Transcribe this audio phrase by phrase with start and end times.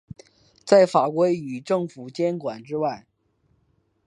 [0.65, 3.05] 在法规与政府监管之外。